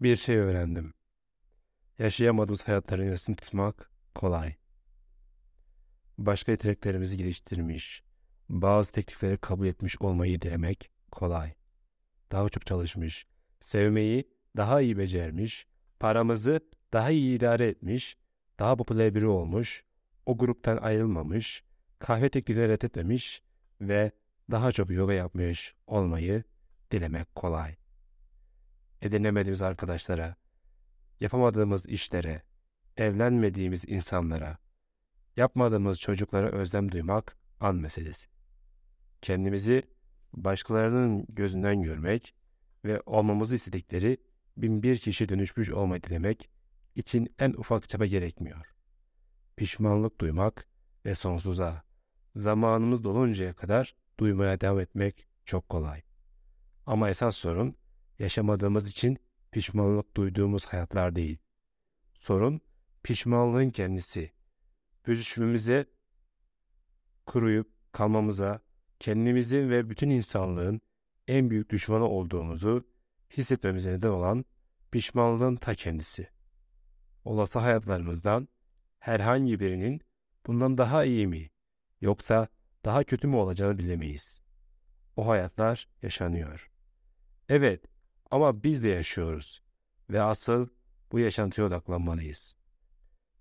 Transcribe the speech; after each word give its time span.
Bir 0.00 0.16
şey 0.16 0.36
öğrendim. 0.36 0.94
Yaşayamadığımız 1.98 2.68
hayatların 2.68 3.10
yasını 3.10 3.36
tutmak 3.36 3.90
kolay. 4.14 4.54
Başka 6.18 6.52
yeteneklerimizi 6.52 7.16
geliştirmiş, 7.16 8.02
bazı 8.48 8.92
teklifleri 8.92 9.38
kabul 9.38 9.66
etmiş 9.66 10.00
olmayı 10.00 10.42
denemek 10.42 10.90
kolay. 11.12 11.52
Daha 12.32 12.48
çok 12.48 12.66
çalışmış, 12.66 13.26
sevmeyi 13.60 14.28
daha 14.56 14.80
iyi 14.80 14.98
becermiş, 14.98 15.66
paramızı 16.00 16.60
daha 16.92 17.10
iyi 17.10 17.36
idare 17.36 17.66
etmiş, 17.66 18.16
daha 18.58 18.76
popüler 18.76 19.14
biri 19.14 19.26
olmuş, 19.26 19.84
o 20.26 20.38
gruptan 20.38 20.76
ayrılmamış, 20.76 21.64
kahve 21.98 22.28
teklifleri 22.28 22.68
reddetmemiş 22.68 23.42
ve 23.80 24.12
daha 24.50 24.72
çok 24.72 24.90
yoga 24.90 25.12
yapmış 25.12 25.74
olmayı 25.86 26.44
dilemek 26.90 27.34
kolay. 27.34 27.76
Edinemediğimiz 29.04 29.62
arkadaşlara, 29.62 30.36
yapamadığımız 31.20 31.86
işlere, 31.86 32.42
evlenmediğimiz 32.96 33.84
insanlara, 33.88 34.58
yapmadığımız 35.36 36.00
çocuklara 36.00 36.50
özlem 36.50 36.92
duymak 36.92 37.36
an 37.60 37.76
meselesi. 37.76 38.28
Kendimizi 39.22 39.82
başkalarının 40.32 41.26
gözünden 41.28 41.82
görmek 41.82 42.34
ve 42.84 43.02
olmamızı 43.06 43.54
istedikleri 43.54 44.18
bin 44.56 44.82
bir 44.82 44.98
kişi 44.98 45.28
dönüşmüş 45.28 45.70
olmayı 45.70 46.02
dilemek 46.02 46.50
için 46.94 47.34
en 47.38 47.52
ufak 47.52 47.88
çaba 47.88 48.06
gerekmiyor. 48.06 48.74
Pişmanlık 49.56 50.20
duymak 50.20 50.68
ve 51.04 51.14
sonsuza, 51.14 51.82
zamanımız 52.36 53.04
doluncaya 53.04 53.54
kadar 53.54 53.94
duymaya 54.18 54.60
devam 54.60 54.80
etmek 54.80 55.26
çok 55.44 55.68
kolay. 55.68 56.02
Ama 56.86 57.10
esas 57.10 57.36
sorun 57.36 57.76
yaşamadığımız 58.18 58.88
için 58.88 59.18
pişmanlık 59.52 60.16
duyduğumuz 60.16 60.66
hayatlar 60.66 61.16
değil. 61.16 61.38
Sorun 62.14 62.60
pişmanlığın 63.02 63.70
kendisi. 63.70 64.32
Büzüşmemize, 65.06 65.86
kuruyup 67.26 67.70
kalmamıza, 67.92 68.60
kendimizin 69.00 69.70
ve 69.70 69.90
bütün 69.90 70.10
insanlığın 70.10 70.80
en 71.28 71.50
büyük 71.50 71.70
düşmanı 71.70 72.04
olduğumuzu 72.04 72.84
hissetmemize 73.30 73.92
neden 73.92 74.08
olan 74.08 74.44
pişmanlığın 74.90 75.56
ta 75.56 75.74
kendisi. 75.74 76.28
Olası 77.24 77.58
hayatlarımızdan 77.58 78.48
herhangi 78.98 79.60
birinin 79.60 80.00
bundan 80.46 80.78
daha 80.78 81.04
iyi 81.04 81.26
mi 81.26 81.50
yoksa 82.00 82.48
daha 82.84 83.04
kötü 83.04 83.26
mü 83.26 83.36
olacağını 83.36 83.78
bilemeyiz. 83.78 84.42
O 85.16 85.28
hayatlar 85.28 85.88
yaşanıyor. 86.02 86.70
Evet 87.48 87.84
ama 88.34 88.62
biz 88.62 88.84
de 88.84 88.88
yaşıyoruz 88.88 89.62
ve 90.10 90.22
asıl 90.22 90.68
bu 91.12 91.18
yaşantıya 91.18 91.66
odaklanmalıyız. 91.66 92.56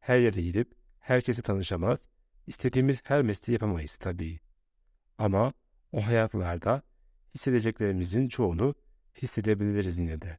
Her 0.00 0.18
yere 0.18 0.42
gidip 0.42 0.74
herkese 0.98 1.42
tanışamaz, 1.42 2.00
istediğimiz 2.46 3.00
her 3.04 3.22
mesleği 3.22 3.54
yapamayız 3.54 3.96
tabii. 3.96 4.40
Ama 5.18 5.52
o 5.92 6.06
hayatlarda 6.06 6.82
hissedeceklerimizin 7.34 8.28
çoğunu 8.28 8.74
hissedebiliriz 9.22 9.98
yine 9.98 10.22
de. 10.22 10.38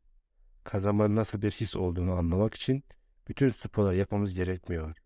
Kazanmanın 0.63 1.15
nasıl 1.15 1.41
bir 1.41 1.51
his 1.51 1.75
olduğunu 1.75 2.11
anlamak 2.13 2.53
için 2.53 2.83
bütün 3.27 3.49
sporları 3.49 3.95
yapmamız 3.95 4.33
gerekmiyor. 4.33 4.97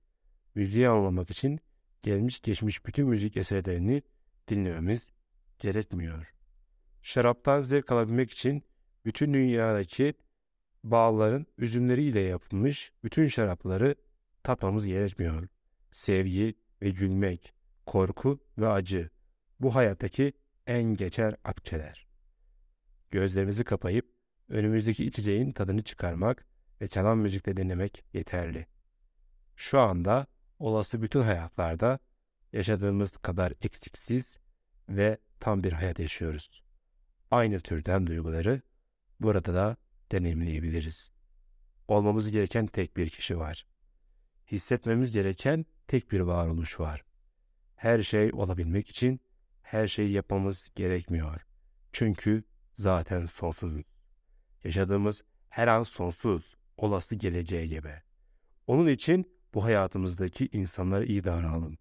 Müziği 0.56 0.90
anlamak 0.90 1.30
için 1.30 1.60
gelmiş 2.04 2.42
geçmiş 2.42 2.86
bütün 2.86 3.08
müzik 3.08 3.38
eserlerini 3.38 4.04
dinlememiz 4.48 5.12
gerekmiyor. 5.60 6.34
Şaraptan 7.02 7.62
zevk 7.62 7.92
alabilmek 7.92 8.32
için 8.32 8.64
bütün 9.06 9.34
dünyadaki 9.34 10.14
bağların 10.84 11.46
üzümleriyle 11.58 12.20
yapılmış 12.20 12.94
bütün 13.04 13.28
şarapları 13.28 13.96
tatmamız 14.44 14.88
gerekmiyor. 14.88 15.48
Sevgi 15.92 16.56
ve 16.82 16.90
gülmek, 16.90 17.54
korku 17.86 18.40
ve 18.58 18.68
acı 18.68 19.10
bu 19.60 19.76
hayattaki 19.76 20.34
en 20.68 20.84
geçer 20.84 21.36
akçeler. 21.44 22.08
Gözlerimizi 23.12 23.64
kapayıp 23.64 24.06
önümüzdeki 24.50 25.06
içeceğin 25.06 25.52
tadını 25.52 25.84
çıkarmak 25.84 26.46
ve 26.82 26.88
çalan 26.88 27.18
müzikle 27.18 27.58
dinlemek 27.58 28.06
yeterli. 28.14 28.68
Şu 29.56 29.80
anda 29.80 30.28
olası 30.60 31.02
bütün 31.02 31.22
hayatlarda 31.22 32.00
yaşadığımız 32.54 33.12
kadar 33.12 33.54
eksiksiz 33.62 34.38
ve 34.90 35.18
tam 35.40 35.64
bir 35.64 35.74
hayat 35.74 36.00
yaşıyoruz. 36.00 36.64
Aynı 37.32 37.60
türden 37.60 38.08
duyguları 38.08 38.62
burada 39.20 39.54
da 39.54 39.78
deneyimleyebiliriz. 40.12 41.12
Olmamız 41.88 42.32
gereken 42.32 42.68
tek 42.68 42.98
bir 42.98 43.10
kişi 43.10 43.38
var. 43.38 43.66
Hissetmemiz 44.52 45.12
gereken 45.12 45.66
tek 45.88 46.12
bir 46.12 46.20
varoluş 46.20 46.80
var. 46.80 47.04
Her 47.76 48.04
şey 48.04 48.34
olabilmek 48.34 48.90
için 48.90 49.20
her 49.62 49.88
şeyi 49.88 50.12
yapmamız 50.12 50.70
gerekmiyor. 50.76 51.42
Çünkü 51.94 52.44
zaten 52.74 53.26
sonsuzuz. 53.26 53.82
Yaşadığımız 54.64 55.24
her 55.50 55.68
an 55.68 55.84
sonsuz, 55.84 56.56
olası 56.78 57.16
geleceğe 57.16 57.68
gebe. 57.68 58.04
Onun 58.68 58.88
için 58.88 59.36
bu 59.54 59.64
hayatımızdaki 59.64 60.50
insanlara 60.52 61.06
iyi 61.06 61.24
davranalım. 61.24 61.78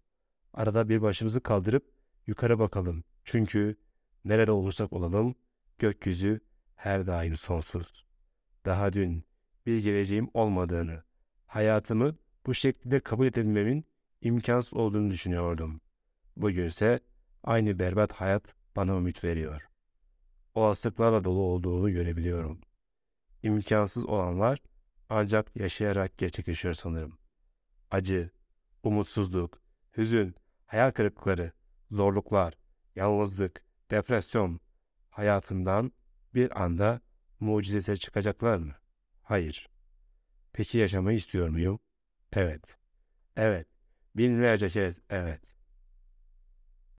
Arada 0.53 0.89
bir 0.89 1.01
başımızı 1.01 1.43
kaldırıp 1.43 1.91
yukarı 2.27 2.59
bakalım. 2.59 3.03
Çünkü 3.23 3.75
nerede 4.25 4.51
olursak 4.51 4.93
olalım 4.93 5.35
gökyüzü 5.79 6.41
her 6.85 7.07
daim 7.07 7.37
sonsuz. 7.37 8.05
Daha 8.65 8.93
dün 8.93 9.23
bir 9.65 9.83
geleceğim 9.83 10.29
olmadığını, 10.33 11.03
hayatımı 11.45 12.15
bu 12.45 12.53
şekilde 12.53 12.99
kabul 12.99 13.25
edebilmemin 13.25 13.85
imkansız 14.21 14.73
olduğunu 14.73 15.11
düşünüyordum. 15.11 15.81
Bugünse 16.37 16.99
aynı 17.43 17.79
berbat 17.79 18.11
hayat 18.11 18.55
bana 18.75 18.97
ümit 18.97 19.23
veriyor. 19.23 19.69
Olasılıklarla 20.55 21.23
dolu 21.23 21.39
olduğunu 21.39 21.91
görebiliyorum. 21.91 22.61
İmkansız 23.43 24.05
olanlar 24.05 24.59
ancak 25.09 25.55
yaşayarak 25.55 26.17
gerçekleşiyor 26.17 26.73
sanırım. 26.73 27.17
Acı, 27.91 28.29
umutsuzluk, 28.83 29.61
hüzün, 29.97 30.35
hayal 30.65 30.91
kırıklıkları, 30.91 31.51
zorluklar, 31.91 32.53
yalnızlık, 32.95 33.63
depresyon 33.91 34.59
hayatından 35.09 35.91
bir 36.35 36.63
anda 36.63 37.01
mucizeler 37.39 37.97
çıkacaklar 37.97 38.57
mı? 38.57 38.73
Hayır. 39.23 39.69
Peki 40.53 40.77
yaşamayı 40.77 41.17
istiyor 41.17 41.49
muyum? 41.49 41.79
Evet. 42.33 42.77
Evet. 43.37 43.67
Binlerce 44.15 44.69
kez 44.69 45.01
evet. 45.09 45.54